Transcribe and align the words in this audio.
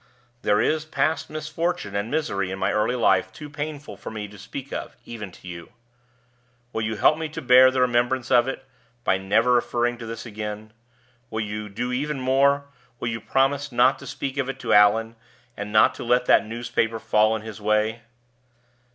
There 0.41 0.59
is 0.59 0.83
past 0.83 1.29
misfortune 1.29 1.95
and 1.95 2.09
misery 2.09 2.49
in 2.49 2.57
my 2.57 2.71
early 2.71 2.95
life 2.95 3.31
too 3.31 3.51
painful 3.51 3.95
for 3.97 4.09
me 4.09 4.27
to 4.29 4.37
speak 4.39 4.73
of, 4.73 4.95
even 5.05 5.31
to 5.33 5.47
you. 5.47 5.73
Will 6.73 6.81
you 6.81 6.95
help 6.95 7.19
me 7.19 7.29
to 7.29 7.39
bear 7.39 7.69
the 7.69 7.81
remembrance 7.81 8.31
of 8.31 8.47
it, 8.47 8.65
by 9.03 9.19
never 9.19 9.51
referring 9.53 9.99
to 9.99 10.07
this 10.07 10.25
again? 10.25 10.73
Will 11.29 11.41
you 11.43 11.69
do 11.69 11.91
even 11.91 12.19
more 12.19 12.65
will 12.99 13.09
you 13.09 13.21
promise 13.21 13.71
not 13.71 13.99
to 13.99 14.07
speak 14.07 14.37
of 14.37 14.49
it 14.49 14.57
to 14.61 14.73
Allan, 14.73 15.17
and 15.55 15.71
not 15.71 15.93
to 15.93 16.03
let 16.03 16.25
that 16.25 16.47
newspaper 16.47 16.97
fall 16.97 17.35
in 17.35 17.43
his 17.43 17.61
way?" 17.61 18.01